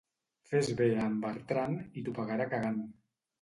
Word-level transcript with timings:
Fes 0.51 0.71
bé 0.79 0.87
a 1.01 1.03
en 1.09 1.19
Bertran 1.25 1.77
i 2.01 2.05
t'ho 2.09 2.15
pagarà 2.21 2.49
cagant. 2.57 2.83